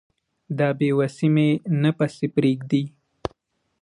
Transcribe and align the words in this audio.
دا 0.57 0.69
بې 0.79 0.89
وسي 0.99 1.27
مي 1.35 1.49
نه 1.81 1.91
پسې 1.97 2.25
پرېږدي 2.35 2.83